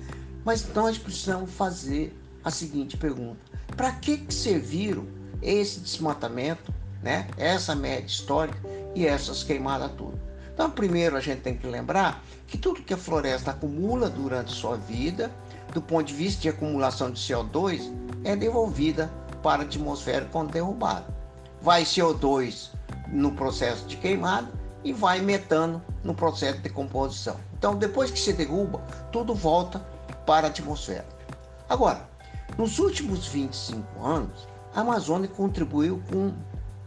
mas 0.44 0.66
nós 0.74 0.98
precisamos 0.98 1.50
fazer 1.50 2.16
a 2.44 2.50
seguinte 2.50 2.96
pergunta: 2.96 3.38
para 3.76 3.92
que, 3.92 4.18
que 4.18 4.34
serviram 4.34 5.06
esse 5.40 5.80
desmatamento, 5.80 6.72
né? 7.02 7.28
Essa 7.36 7.74
média 7.74 8.06
histórica 8.06 8.58
e 8.94 9.06
essas 9.06 9.42
queimadas 9.42 9.90
todas? 9.96 10.18
Então, 10.52 10.70
primeiro 10.70 11.16
a 11.16 11.20
gente 11.20 11.40
tem 11.40 11.56
que 11.56 11.66
lembrar 11.66 12.22
que 12.46 12.58
tudo 12.58 12.82
que 12.82 12.92
a 12.92 12.96
floresta 12.96 13.52
acumula 13.52 14.10
durante 14.10 14.52
sua 14.52 14.76
vida, 14.76 15.30
do 15.72 15.80
ponto 15.80 16.06
de 16.06 16.12
vista 16.12 16.42
de 16.42 16.48
acumulação 16.50 17.10
de 17.10 17.18
CO2, 17.18 17.90
é 18.24 18.36
devolvida 18.36 19.10
para 19.42 19.62
a 19.62 19.64
atmosfera 19.64 20.28
quando 20.30 20.52
derrubada. 20.52 21.06
Vai 21.60 21.82
CO2 21.82 22.70
no 23.08 23.32
processo 23.32 23.86
de 23.86 23.96
queimada 23.96 24.48
e 24.82 24.92
vai 24.92 25.20
metano 25.20 25.82
no 26.02 26.14
processo 26.14 26.56
de 26.56 26.62
decomposição. 26.62 27.36
Então, 27.58 27.76
depois 27.76 28.10
que 28.10 28.18
se 28.18 28.32
derruba, 28.32 28.80
tudo 29.12 29.34
volta 29.34 29.78
para 30.26 30.46
a 30.46 30.50
atmosfera. 30.50 31.06
Agora, 31.68 32.08
nos 32.56 32.78
últimos 32.78 33.26
25 33.28 34.04
anos, 34.04 34.48
a 34.74 34.80
Amazônia 34.80 35.28
contribuiu 35.28 36.02
com 36.10 36.32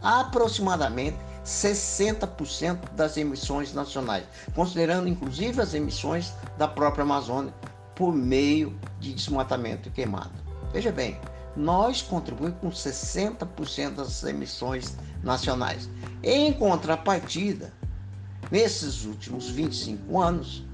aproximadamente 0.02 1.16
60% 1.44 2.90
das 2.94 3.16
emissões 3.16 3.72
nacionais, 3.72 4.24
considerando 4.54 5.08
inclusive 5.08 5.60
as 5.60 5.74
emissões 5.74 6.32
da 6.58 6.66
própria 6.66 7.02
Amazônia 7.02 7.52
por 7.94 8.12
meio 8.12 8.76
de 8.98 9.12
desmatamento 9.12 9.88
e 9.88 9.92
queimada. 9.92 10.32
Veja 10.72 10.90
bem, 10.90 11.20
nós 11.56 12.02
contribuímos 12.02 12.58
com 12.60 12.70
60% 12.70 13.94
das 13.94 14.22
emissões 14.24 14.96
nacionais. 15.22 15.88
Em 16.22 16.52
contrapartida, 16.52 17.72
nesses 18.50 19.04
últimos 19.04 19.48
25 19.48 20.20
anos, 20.20 20.64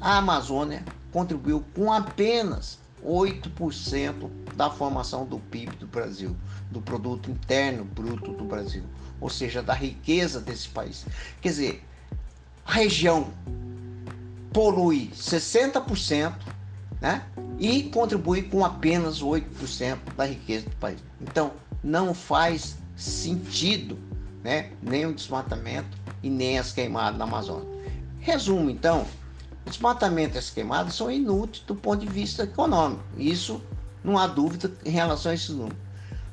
a 0.00 0.18
Amazônia 0.18 0.84
contribuiu 1.12 1.64
com 1.74 1.92
apenas 1.92 2.78
8% 3.04 4.30
da 4.56 4.70
formação 4.70 5.24
do 5.24 5.38
PIB 5.38 5.76
do 5.76 5.86
Brasil, 5.86 6.36
do 6.70 6.80
produto 6.80 7.30
interno 7.30 7.84
bruto 7.84 8.32
do 8.32 8.44
Brasil 8.44 8.84
ou 9.20 9.28
seja, 9.28 9.62
da 9.62 9.74
riqueza 9.74 10.40
desse 10.40 10.68
país. 10.68 11.04
Quer 11.40 11.48
dizer, 11.48 11.84
a 12.64 12.72
região 12.72 13.32
polui 14.52 15.10
60%, 15.14 16.34
né? 17.00 17.24
E 17.58 17.84
contribui 17.84 18.42
com 18.42 18.64
apenas 18.64 19.22
8% 19.22 19.98
da 20.16 20.24
riqueza 20.24 20.68
do 20.68 20.76
país. 20.76 20.98
Então, 21.20 21.52
não 21.82 22.14
faz 22.14 22.76
sentido, 22.96 23.98
né? 24.42 24.70
Nem 24.82 25.06
o 25.06 25.14
desmatamento 25.14 25.96
e 26.22 26.30
nem 26.30 26.58
as 26.58 26.72
queimadas 26.72 27.18
na 27.18 27.24
Amazônia. 27.24 27.68
Resumo, 28.20 28.70
então, 28.70 29.06
desmatamento 29.64 30.36
e 30.36 30.38
as 30.38 30.50
queimadas 30.50 30.94
são 30.94 31.10
inúteis 31.10 31.64
do 31.64 31.74
ponto 31.74 32.04
de 32.04 32.12
vista 32.12 32.44
econômico. 32.44 33.02
Isso 33.16 33.62
não 34.02 34.18
há 34.18 34.26
dúvida 34.26 34.72
em 34.84 34.90
relação 34.90 35.32
a 35.32 35.34
esses 35.34 35.50
números. 35.50 35.78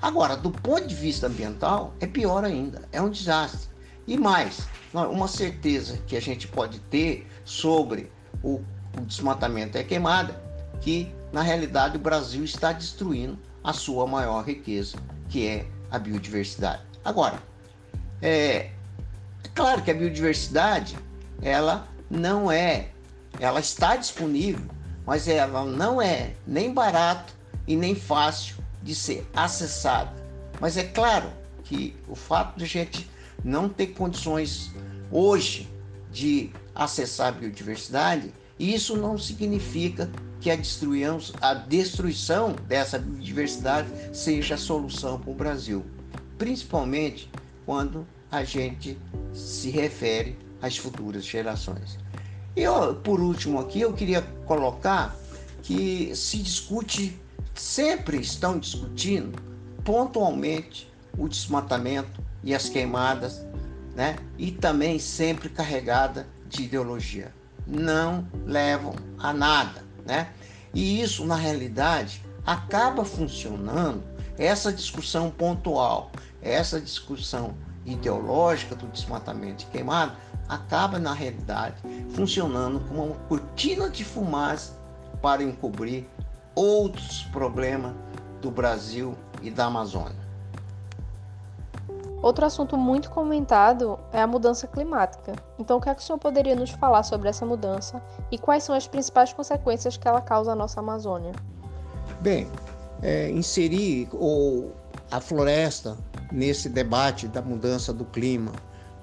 Agora, 0.01 0.35
do 0.35 0.51
ponto 0.51 0.85
de 0.85 0.95
vista 0.95 1.27
ambiental, 1.27 1.93
é 1.99 2.05
pior 2.05 2.43
ainda, 2.43 2.81
é 2.91 3.01
um 3.01 3.09
desastre. 3.09 3.69
E 4.07 4.17
mais, 4.17 4.67
uma 4.93 5.27
certeza 5.27 5.97
que 6.05 6.15
a 6.15 6.21
gente 6.21 6.47
pode 6.47 6.79
ter 6.79 7.27
sobre 7.43 8.11
o, 8.43 8.61
o 8.95 9.01
desmatamento 9.01 9.77
e 9.77 9.81
a 9.81 9.83
queimada, 9.83 10.39
que 10.81 11.14
na 11.35 11.41
realidade 11.41 11.97
o 11.97 11.99
Brasil 11.99 12.45
está 12.45 12.71
destruindo 12.71 13.37
a 13.61 13.73
sua 13.73 14.07
maior 14.07 14.45
riqueza, 14.45 14.97
que 15.27 15.45
é 15.45 15.67
a 15.91 15.99
biodiversidade. 15.99 16.81
Agora, 17.03 17.43
é, 18.21 18.71
é 19.43 19.49
claro 19.53 19.81
que 19.81 19.91
a 19.91 19.93
biodiversidade 19.93 20.97
ela 21.41 21.89
não 22.09 22.49
é, 22.49 22.87
ela 23.37 23.59
está 23.59 23.97
disponível, 23.97 24.65
mas 25.05 25.27
ela 25.27 25.65
não 25.65 26.01
é 26.01 26.35
nem 26.47 26.73
barato 26.73 27.33
e 27.67 27.75
nem 27.75 27.95
fácil 27.95 28.55
de 28.81 28.95
ser 28.95 29.29
acessada. 29.35 30.13
Mas 30.61 30.77
é 30.77 30.85
claro 30.85 31.29
que 31.65 31.97
o 32.07 32.15
fato 32.15 32.57
de 32.57 32.63
a 32.63 32.67
gente 32.67 33.11
não 33.43 33.67
ter 33.67 33.87
condições 33.87 34.71
hoje 35.11 35.69
de 36.13 36.49
acessar 36.73 37.27
a 37.27 37.31
biodiversidade, 37.33 38.33
isso 38.57 38.95
não 38.95 39.17
significa 39.17 40.09
que 40.45 40.51
a, 40.51 40.59
a 41.41 41.53
destruição 41.55 42.55
dessa 42.67 42.99
biodiversidade 42.99 43.89
seja 44.13 44.53
a 44.53 44.57
solução 44.59 45.19
para 45.19 45.31
o 45.31 45.33
Brasil, 45.33 45.83
principalmente 46.37 47.31
quando 47.65 48.05
a 48.29 48.43
gente 48.43 48.95
se 49.33 49.71
refere 49.71 50.37
às 50.61 50.77
futuras 50.77 51.25
gerações. 51.25 51.97
E 52.55 52.63
por 53.03 53.19
último 53.21 53.59
aqui, 53.59 53.81
eu 53.81 53.91
queria 53.93 54.21
colocar 54.45 55.15
que 55.63 56.15
se 56.15 56.37
discute, 56.37 57.19
sempre 57.55 58.17
estão 58.17 58.59
discutindo 58.59 59.41
pontualmente 59.83 60.87
o 61.17 61.27
desmatamento 61.27 62.23
e 62.43 62.53
as 62.53 62.69
queimadas, 62.69 63.43
né? 63.95 64.15
E 64.37 64.51
também 64.51 64.99
sempre 64.99 65.49
carregada 65.49 66.27
de 66.47 66.65
ideologia. 66.65 67.33
Não 67.65 68.27
levam 68.45 68.93
a 69.17 69.33
nada, 69.33 69.84
né? 70.05 70.29
E 70.73 71.01
isso, 71.01 71.25
na 71.25 71.35
realidade, 71.35 72.23
acaba 72.45 73.03
funcionando 73.03 74.03
essa 74.37 74.71
discussão 74.71 75.31
pontual, 75.31 76.11
essa 76.41 76.79
discussão 76.79 77.55
ideológica 77.85 78.75
do 78.75 78.87
desmatamento 78.87 79.63
e 79.63 79.67
queimada, 79.67 80.15
acaba, 80.47 80.99
na 80.99 81.13
realidade, 81.13 81.75
funcionando 82.11 82.79
como 82.87 83.05
uma 83.05 83.15
cortina 83.27 83.89
de 83.89 84.03
fumaça 84.03 84.77
para 85.21 85.43
encobrir 85.43 86.07
outros 86.53 87.23
problemas 87.31 87.93
do 88.41 88.51
Brasil 88.51 89.15
e 89.41 89.49
da 89.49 89.65
Amazônia. 89.65 90.24
Outro 92.21 92.45
assunto 92.45 92.75
muito 92.77 93.09
comentado 93.09 93.99
é 94.11 94.21
a 94.21 94.27
mudança 94.27 94.67
climática. 94.67 95.33
Então, 95.59 95.77
o 95.77 95.81
que, 95.81 95.89
é 95.89 95.95
que 95.95 96.01
o 96.01 96.03
senhor 96.03 96.17
poderia 96.17 96.55
nos 96.55 96.71
falar 96.71 97.03
sobre 97.03 97.29
essa 97.29 97.45
mudança 97.45 98.01
e 98.31 98.37
quais 98.37 98.63
são 98.63 98.75
as 98.75 98.87
principais 98.87 99.31
consequências 99.31 99.95
que 99.97 100.07
ela 100.07 100.21
causa 100.21 100.53
à 100.53 100.55
nossa 100.55 100.79
Amazônia? 100.79 101.33
Bem, 102.21 102.49
é, 103.01 103.29
inserir 103.29 104.09
ou 104.13 104.73
a 105.11 105.19
floresta 105.19 105.97
nesse 106.31 106.67
debate 106.69 107.27
da 107.27 107.41
mudança 107.41 107.93
do 107.93 108.05
clima 108.05 108.51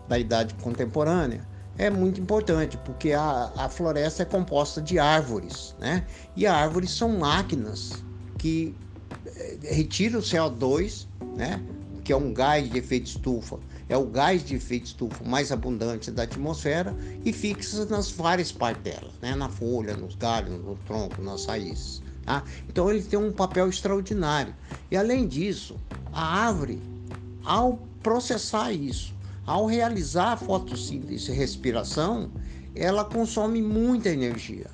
da 0.09 0.19
idade 0.19 0.54
contemporânea 0.54 1.47
é 1.78 1.88
muito 1.88 2.21
importante, 2.21 2.76
porque 2.78 3.12
a, 3.12 3.50
a 3.57 3.69
floresta 3.69 4.22
é 4.22 4.27
composta 4.27 4.81
de 4.81 4.98
árvores, 4.98 5.75
né? 5.79 6.05
E 6.37 6.46
árvores 6.46 6.90
são 6.90 7.18
máquinas 7.18 8.05
que 8.38 8.75
é, 9.37 9.59
retiram 9.62 10.18
o 10.20 10.22
CO2, 10.22 11.07
né? 11.37 11.62
Que 12.05 12.12
é 12.12 12.17
um 12.17 12.33
gás 12.33 12.69
de 12.69 12.79
efeito 12.79 13.07
estufa, 13.07 13.59
é 13.88 13.97
o 13.97 14.07
gás 14.07 14.45
de 14.45 14.55
efeito 14.57 14.87
estufa 14.87 15.23
mais 15.25 15.53
abundante 15.53 16.11
da 16.11 16.23
atmosfera 16.23 16.95
e 17.25 17.33
fixa 17.33 17.85
nas 17.87 18.11
várias 18.11 18.51
partes 18.51 18.83
dela, 18.83 19.11
né? 19.21 19.35
na 19.35 19.49
folha, 19.49 19.97
nos 19.97 20.15
galhos, 20.15 20.62
no 20.65 20.77
tronco, 20.87 21.23
nas 21.23 21.47
raízes. 21.47 22.03
Tá? 22.25 22.43
Então 22.69 22.91
ele 22.91 23.03
tem 23.03 23.19
um 23.19 23.33
papel 23.33 23.69
extraordinário. 23.69 24.55
E 24.91 24.97
além 24.97 25.27
disso, 25.27 25.77
a 26.12 26.47
árvore, 26.47 26.81
ao 27.45 27.79
processar 28.03 28.73
isso, 28.73 29.15
ao 29.47 29.67
realizar 29.67 30.33
a 30.33 30.37
fotossíntese 30.37 31.31
e 31.31 31.35
respiração, 31.35 32.31
ela 32.75 33.05
consome 33.05 33.61
muita 33.61 34.09
energia. 34.09 34.67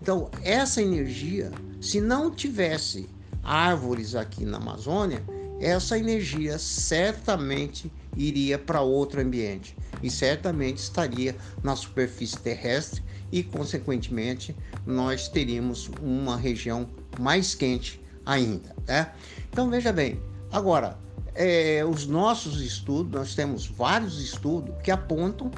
Então, 0.00 0.30
essa 0.42 0.82
energia, 0.82 1.50
se 1.80 2.00
não 2.00 2.30
tivesse 2.30 3.08
árvores 3.42 4.14
aqui 4.14 4.44
na 4.44 4.56
Amazônia, 4.56 5.22
essa 5.60 5.98
energia 5.98 6.58
certamente 6.58 7.90
iria 8.16 8.58
para 8.58 8.80
outro 8.80 9.20
ambiente 9.20 9.76
e 10.02 10.10
certamente 10.10 10.78
estaria 10.78 11.34
na 11.62 11.74
superfície 11.76 12.38
terrestre 12.38 13.02
e, 13.32 13.42
consequentemente, 13.42 14.54
nós 14.86 15.28
teríamos 15.28 15.90
uma 16.00 16.36
região 16.36 16.88
mais 17.18 17.54
quente 17.54 18.00
ainda. 18.24 18.74
Né? 18.86 19.10
Então, 19.50 19.70
veja 19.70 19.92
bem, 19.92 20.20
agora, 20.52 20.98
é, 21.34 21.84
os 21.84 22.06
nossos 22.06 22.60
estudos, 22.60 23.12
nós 23.12 23.34
temos 23.34 23.66
vários 23.66 24.20
estudos 24.20 24.74
que 24.82 24.90
apontam 24.90 25.50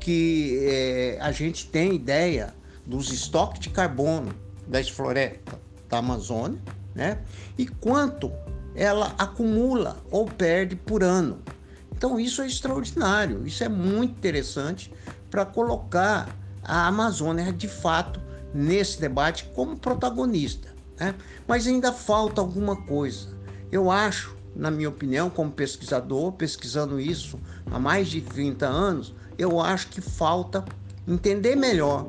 que 0.00 0.58
é, 0.62 1.18
a 1.20 1.32
gente 1.32 1.66
tem 1.66 1.94
ideia 1.94 2.54
dos 2.86 3.12
estoques 3.12 3.60
de 3.60 3.70
carbono 3.70 4.34
das 4.66 4.88
florestas 4.88 5.58
da 5.88 5.98
Amazônia, 5.98 6.60
né? 6.94 7.18
E 7.56 7.66
quanto 7.66 8.32
ela 8.78 9.12
acumula 9.18 9.96
ou 10.08 10.24
perde 10.24 10.76
por 10.76 11.02
ano. 11.02 11.42
Então 11.90 12.18
isso 12.18 12.40
é 12.40 12.46
extraordinário, 12.46 13.44
isso 13.44 13.64
é 13.64 13.68
muito 13.68 14.12
interessante 14.12 14.92
para 15.28 15.44
colocar 15.44 16.28
a 16.62 16.86
Amazônia 16.86 17.52
de 17.52 17.66
fato 17.66 18.20
nesse 18.54 19.00
debate 19.00 19.50
como 19.52 19.76
protagonista. 19.76 20.68
Né? 20.96 21.12
Mas 21.46 21.66
ainda 21.66 21.92
falta 21.92 22.40
alguma 22.40 22.76
coisa. 22.76 23.36
Eu 23.70 23.90
acho, 23.90 24.36
na 24.54 24.70
minha 24.70 24.88
opinião, 24.88 25.28
como 25.28 25.50
pesquisador, 25.50 26.30
pesquisando 26.32 27.00
isso 27.00 27.38
há 27.70 27.80
mais 27.80 28.06
de 28.06 28.20
30 28.20 28.64
anos, 28.64 29.12
eu 29.36 29.60
acho 29.60 29.88
que 29.88 30.00
falta 30.00 30.64
entender 31.06 31.56
melhor 31.56 32.06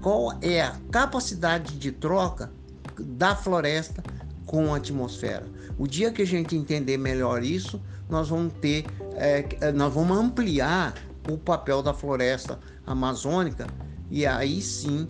qual 0.00 0.32
é 0.40 0.62
a 0.62 0.76
capacidade 0.90 1.76
de 1.76 1.92
troca 1.92 2.50
da 2.98 3.36
floresta 3.36 4.02
com 4.46 4.72
a 4.72 4.76
atmosfera. 4.78 5.44
O 5.76 5.86
dia 5.86 6.10
que 6.10 6.22
a 6.22 6.26
gente 6.26 6.56
entender 6.56 6.96
melhor 6.96 7.42
isso, 7.42 7.82
nós 8.08 8.28
vamos 8.28 8.54
ter, 8.54 8.86
é, 9.16 9.72
nós 9.72 9.92
vamos 9.92 10.16
ampliar 10.16 10.94
o 11.28 11.36
papel 11.36 11.82
da 11.82 11.92
floresta 11.92 12.58
amazônica 12.86 13.66
e 14.10 14.24
aí 14.24 14.62
sim 14.62 15.08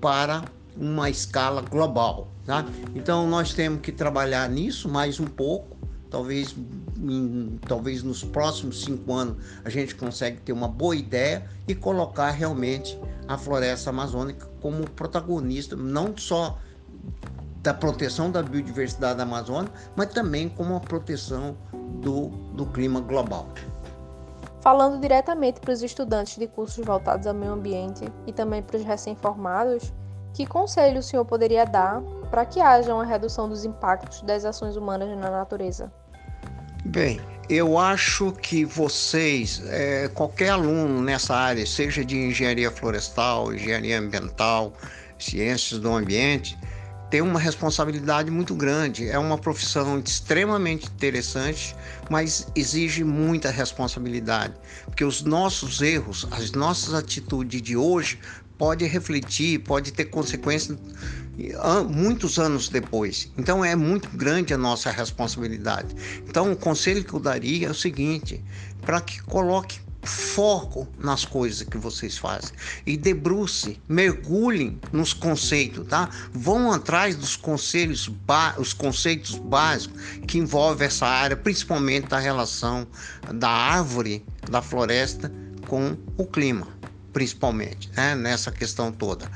para 0.00 0.44
uma 0.76 1.08
escala 1.08 1.62
global. 1.62 2.28
Tá? 2.44 2.66
Então 2.94 3.26
nós 3.26 3.54
temos 3.54 3.80
que 3.80 3.90
trabalhar 3.90 4.48
nisso 4.50 4.88
mais 4.88 5.18
um 5.18 5.24
pouco. 5.24 5.74
Talvez, 6.10 6.54
em, 7.02 7.58
talvez 7.66 8.02
nos 8.02 8.22
próximos 8.22 8.84
cinco 8.84 9.12
anos 9.12 9.36
a 9.64 9.70
gente 9.70 9.96
consiga 9.96 10.38
ter 10.44 10.52
uma 10.52 10.68
boa 10.68 10.94
ideia 10.94 11.44
e 11.66 11.74
colocar 11.74 12.30
realmente 12.30 12.96
a 13.26 13.36
floresta 13.36 13.90
amazônica 13.90 14.46
como 14.60 14.88
protagonista, 14.90 15.74
não 15.74 16.16
só 16.16 16.58
da 17.64 17.72
proteção 17.72 18.30
da 18.30 18.42
biodiversidade 18.42 19.16
da 19.16 19.22
Amazônia, 19.22 19.72
mas 19.96 20.12
também 20.12 20.50
como 20.50 20.76
a 20.76 20.80
proteção 20.80 21.56
do, 21.72 22.28
do 22.52 22.66
clima 22.66 23.00
global. 23.00 23.48
Falando 24.60 25.00
diretamente 25.00 25.60
para 25.60 25.72
os 25.72 25.82
estudantes 25.82 26.36
de 26.36 26.46
cursos 26.46 26.84
voltados 26.84 27.26
ao 27.26 27.32
meio 27.32 27.52
ambiente 27.52 28.04
e 28.26 28.32
também 28.34 28.62
para 28.62 28.76
os 28.76 28.84
recém-formados, 28.84 29.94
que 30.34 30.44
conselho 30.46 30.98
o 30.98 31.02
senhor 31.02 31.24
poderia 31.24 31.64
dar 31.64 32.02
para 32.30 32.44
que 32.44 32.60
haja 32.60 32.94
uma 32.94 33.04
redução 33.04 33.48
dos 33.48 33.64
impactos 33.64 34.20
das 34.22 34.44
ações 34.44 34.76
humanas 34.76 35.08
na 35.18 35.30
natureza? 35.30 35.90
Bem, 36.84 37.18
eu 37.48 37.78
acho 37.78 38.32
que 38.32 38.64
vocês, 38.66 39.62
é, 39.68 40.08
qualquer 40.08 40.50
aluno 40.50 41.00
nessa 41.00 41.34
área, 41.34 41.64
seja 41.64 42.04
de 42.04 42.14
engenharia 42.14 42.70
florestal, 42.70 43.54
engenharia 43.54 43.98
ambiental, 43.98 44.74
ciências 45.18 45.80
do 45.80 45.90
ambiente, 45.90 46.58
tem 47.14 47.22
uma 47.22 47.38
responsabilidade 47.38 48.28
muito 48.28 48.56
grande. 48.56 49.08
É 49.08 49.16
uma 49.16 49.38
profissão 49.38 50.00
extremamente 50.00 50.88
interessante, 50.88 51.76
mas 52.10 52.48
exige 52.56 53.04
muita 53.04 53.52
responsabilidade, 53.52 54.54
porque 54.84 55.04
os 55.04 55.22
nossos 55.22 55.80
erros, 55.80 56.26
as 56.32 56.50
nossas 56.50 56.92
atitudes 56.92 57.62
de 57.62 57.76
hoje 57.76 58.18
pode 58.58 58.84
refletir, 58.84 59.60
pode 59.60 59.92
ter 59.92 60.06
consequências 60.06 60.76
muitos 61.88 62.36
anos 62.36 62.68
depois. 62.68 63.30
Então 63.38 63.64
é 63.64 63.76
muito 63.76 64.08
grande 64.08 64.52
a 64.52 64.58
nossa 64.58 64.90
responsabilidade. 64.90 65.94
Então 66.28 66.50
o 66.50 66.56
conselho 66.56 67.04
que 67.04 67.14
eu 67.14 67.20
daria 67.20 67.68
é 67.68 67.70
o 67.70 67.74
seguinte, 67.74 68.42
para 68.80 69.00
que 69.00 69.22
coloque 69.22 69.78
foco 70.04 70.86
nas 70.98 71.24
coisas 71.24 71.66
que 71.66 71.78
vocês 71.78 72.16
fazem 72.18 72.52
e 72.86 72.96
debruce, 72.96 73.80
mergulhem 73.88 74.78
nos 74.92 75.12
conceitos, 75.12 75.86
tá? 75.88 76.08
Vão 76.32 76.72
atrás 76.72 77.16
dos 77.16 77.36
conselhos, 77.36 78.10
os 78.58 78.72
conceitos 78.72 79.36
básicos 79.36 80.00
que 80.26 80.38
envolvem 80.38 80.86
essa 80.86 81.06
área, 81.06 81.36
principalmente 81.36 82.08
da 82.08 82.18
relação 82.18 82.86
da 83.32 83.50
árvore, 83.50 84.24
da 84.50 84.60
floresta 84.60 85.32
com 85.66 85.96
o 86.16 86.26
clima, 86.26 86.68
principalmente, 87.12 87.90
né? 87.96 88.14
Nessa 88.14 88.50
questão 88.50 88.92
toda. 88.92 89.30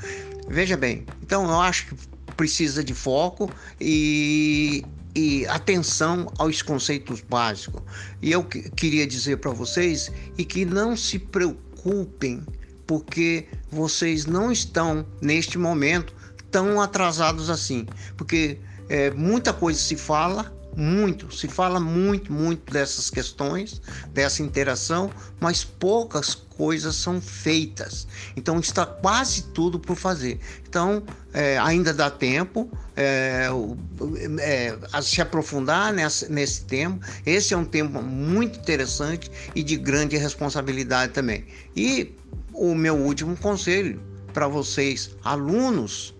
Veja 0.47 0.77
bem, 0.77 1.05
então 1.21 1.43
eu 1.43 1.59
acho 1.59 1.87
que 1.87 1.95
precisa 2.35 2.83
de 2.83 2.93
foco 2.93 3.51
e 3.81 4.85
e 5.15 5.45
atenção 5.47 6.31
aos 6.37 6.61
conceitos 6.61 7.21
básicos. 7.21 7.81
E 8.21 8.31
eu 8.31 8.43
queria 8.43 9.07
dizer 9.07 9.37
para 9.37 9.51
vocês 9.51 10.11
e 10.37 10.45
que 10.45 10.65
não 10.65 10.95
se 10.95 11.17
preocupem, 11.17 12.43
porque 12.85 13.47
vocês 13.71 14.25
não 14.25 14.51
estão 14.51 15.05
neste 15.21 15.57
momento 15.57 16.13
tão 16.51 16.81
atrasados 16.81 17.49
assim, 17.49 17.85
porque 18.17 18.57
é, 18.87 19.11
muita 19.11 19.53
coisa 19.53 19.79
se 19.79 19.95
fala, 19.95 20.51
muito, 20.79 21.35
se 21.35 21.47
fala 21.47 21.79
muito, 21.79 22.31
muito 22.31 22.71
dessas 22.71 23.09
questões, 23.09 23.81
dessa 24.13 24.41
interação, 24.41 25.11
mas 25.39 25.63
poucas 25.63 26.33
coisas 26.33 26.95
são 26.95 27.21
feitas. 27.21 28.07
Então 28.35 28.59
está 28.59 28.85
quase 28.85 29.43
tudo 29.53 29.79
por 29.79 29.95
fazer. 29.95 30.39
Então 30.67 31.03
é, 31.33 31.57
ainda 31.59 31.93
dá 31.93 32.09
tempo 32.09 32.69
é, 32.95 33.47
é, 34.39 34.77
a 34.91 35.01
se 35.01 35.21
aprofundar 35.21 35.93
nessa, 35.93 36.27
nesse 36.29 36.63
tema. 36.65 36.99
Esse 37.25 37.53
é 37.53 37.57
um 37.57 37.65
tema 37.65 38.01
muito 38.01 38.59
interessante 38.59 39.29
e 39.53 39.61
de 39.61 39.75
grande 39.75 40.17
responsabilidade 40.17 41.13
também. 41.13 41.45
E 41.75 42.15
o 42.53 42.73
meu 42.73 42.95
último 42.95 43.35
conselho 43.37 44.01
para 44.33 44.47
vocês, 44.47 45.11
alunos, 45.23 46.13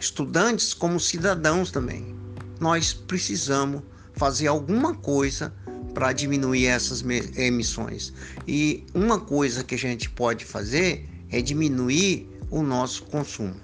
estudantes, 0.00 0.72
como 0.72 0.98
cidadãos 0.98 1.70
também 1.70 2.18
nós 2.60 2.92
precisamos 2.92 3.82
fazer 4.18 4.48
alguma 4.48 4.94
coisa 4.94 5.54
para 5.94 6.12
diminuir 6.12 6.66
essas 6.66 7.02
emissões. 7.36 8.12
E 8.46 8.84
uma 8.94 9.18
coisa 9.18 9.64
que 9.64 9.74
a 9.74 9.78
gente 9.78 10.10
pode 10.10 10.44
fazer 10.44 11.08
é 11.30 11.40
diminuir 11.40 12.28
o 12.50 12.62
nosso 12.62 13.04
consumo. 13.04 13.54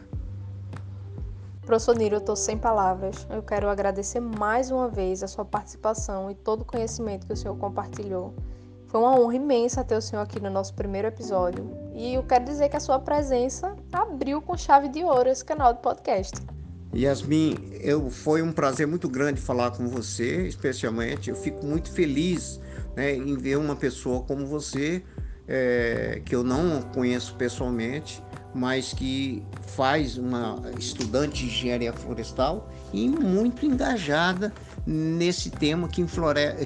Professor 1.67 1.97
Niro, 1.97 2.17
eu 2.17 2.19
estou 2.19 2.37
sem 2.37 2.59
palavras. 2.59 3.27
Eu 3.31 3.43
quero 3.43 3.69
agradecer 3.69 4.21
mais 4.21 4.71
uma 4.71 4.89
vez 4.89 5.23
a 5.23 5.27
sua 5.27 5.45
participação 5.45 6.31
e 6.31 6.35
todo 6.35 6.63
o 6.63 6.65
conhecimento 6.65 7.27
que 7.27 7.33
o 7.33 7.37
senhor 7.37 7.57
compartilhou. 7.57 8.35
Foi 8.89 9.01
uma 9.01 9.19
honra 9.19 9.37
imensa 9.37 9.83
ter 9.83 9.97
o 9.97 10.03
senhor 10.03 10.23
aqui 10.23 10.39
no 10.39 10.51
nosso 10.51 10.75
primeiro 10.75 11.09
episódio. 11.09 11.69
E 11.95 12.15
eu 12.15 12.23
quero 12.23 12.45
dizer 12.45 12.69
que 12.69 12.77
a 12.77 12.81
sua 12.81 12.99
presença 12.99 13.75
abriu 13.93 14.43
com 14.43 14.57
chave 14.57 14.89
de 14.89 15.03
ouro 15.03 15.29
esse 15.29 15.45
canal 15.45 15.73
de 15.73 15.81
podcast. 15.81 16.35
Yasmin, 16.97 17.57
eu, 17.81 18.09
foi 18.09 18.41
um 18.41 18.53
prazer 18.53 18.87
muito 18.87 19.09
grande 19.09 19.41
falar 19.41 19.73
com 19.73 19.89
você, 19.89 20.47
especialmente. 20.47 21.29
Eu 21.29 21.37
fico 21.37 21.67
muito 21.67 21.91
feliz 21.91 22.61
né, 22.95 23.15
em 23.15 23.37
ver 23.37 23.59
uma 23.59 23.75
pessoa 23.75 24.23
como 24.23 24.47
você, 24.47 25.03
é, 25.49 26.23
que 26.25 26.35
eu 26.35 26.45
não 26.45 26.81
conheço 26.95 27.35
pessoalmente, 27.35 28.23
mas 28.55 28.93
que 28.93 29.43
faz 29.75 30.17
uma 30.17 30.63
estudante 30.79 31.41
de 31.41 31.47
engenharia 31.47 31.93
florestal 31.93 32.71
e 32.93 33.09
muito 33.09 33.67
engajada 33.67 34.53
nesse 34.87 35.51
tema 35.51 35.89
que, 35.89 36.05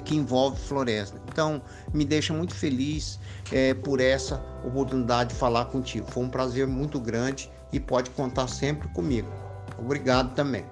que 0.05 0.15
envolve 0.15 0.59
floresta. 0.59 1.19
Então, 1.31 1.59
me 1.91 2.05
deixa 2.05 2.31
muito 2.33 2.53
feliz 2.53 3.19
é, 3.51 3.73
por 3.73 3.99
essa 3.99 4.35
oportunidade 4.63 5.29
de 5.29 5.35
falar 5.35 5.65
contigo. 5.65 6.05
Foi 6.11 6.23
um 6.23 6.29
prazer 6.29 6.67
muito 6.67 6.99
grande 6.99 7.49
e 7.73 7.79
pode 7.79 8.11
contar 8.11 8.47
sempre 8.47 8.87
comigo. 8.89 9.48
Obrigado 9.77 10.33
também. 10.33 10.65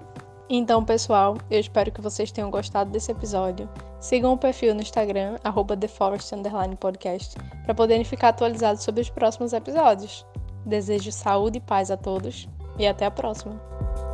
Então, 0.50 0.84
pessoal, 0.84 1.38
eu 1.52 1.60
espero 1.60 1.92
que 1.92 2.00
vocês 2.00 2.32
tenham 2.32 2.50
gostado 2.50 2.90
desse 2.90 3.12
episódio. 3.12 3.70
Sigam 4.00 4.34
o 4.34 4.38
perfil 4.38 4.74
no 4.74 4.82
Instagram, 4.82 5.36
TheForest_Podcast, 5.80 7.36
para 7.66 7.76
poderem 7.76 8.06
ficar 8.06 8.30
atualizados 8.30 8.84
sobre 8.84 9.02
os 9.02 9.10
próximos 9.10 9.52
episódios. 9.52 10.26
Desejo 10.66 11.12
saúde 11.12 11.58
e 11.58 11.62
paz 11.62 11.92
a 11.92 11.98
todos 11.98 12.48
e 12.80 12.88
até 12.88 13.06
a 13.06 13.12
próxima! 13.12 14.07